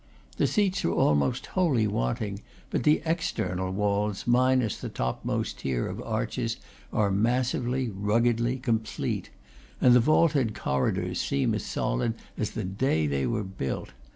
[0.37, 6.01] The seats are almost wholly wanting; but the external walls minus the topmost tier of
[6.01, 6.57] arches,
[6.91, 9.29] are massively, rug gedly, complete;
[9.79, 13.91] and the vaulted corridors seem as solid as the day they were built.